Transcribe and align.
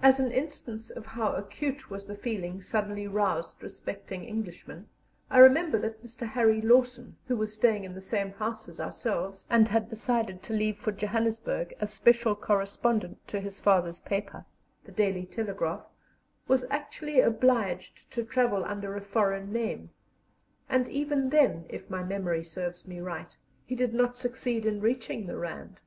As 0.00 0.18
an 0.20 0.32
instance 0.32 0.88
of 0.88 1.04
how 1.04 1.34
acute 1.34 1.90
was 1.90 2.06
the 2.06 2.14
feeling 2.14 2.62
suddenly 2.62 3.06
roused 3.06 3.62
respecting 3.62 4.26
Englishmen, 4.26 4.88
I 5.28 5.36
remember 5.38 5.78
that 5.80 6.02
Mr. 6.02 6.26
Harry 6.26 6.62
Lawson, 6.62 7.18
who 7.26 7.36
was 7.36 7.52
staying 7.52 7.84
in 7.84 7.92
the 7.94 8.00
same 8.00 8.32
house 8.32 8.70
as 8.70 8.80
ourselves, 8.80 9.46
and 9.50 9.68
had 9.68 9.90
decided 9.90 10.42
to 10.44 10.54
leave 10.54 10.78
for 10.78 10.92
Johannesburg 10.92 11.76
as 11.78 11.92
special 11.92 12.34
correspondent 12.34 13.18
to 13.28 13.38
his 13.38 13.60
father's 13.60 14.00
paper, 14.00 14.46
the 14.86 14.92
Daily 14.92 15.26
Telegraph, 15.26 15.84
was 16.48 16.64
actually 16.70 17.20
obliged 17.20 18.10
to 18.12 18.24
travel 18.24 18.64
under 18.64 18.96
a 18.96 19.02
foreign 19.02 19.52
name; 19.52 19.90
and 20.70 20.88
even 20.88 21.28
then, 21.28 21.66
if 21.68 21.90
my 21.90 22.02
memory 22.02 22.42
serves 22.42 22.88
me 22.88 22.98
right, 22.98 23.36
he 23.66 23.74
did 23.74 23.92
not 23.92 24.16
succeed 24.16 24.64
in 24.64 24.80
reaching 24.80 25.26
the 25.26 25.36
Rand. 25.36 25.80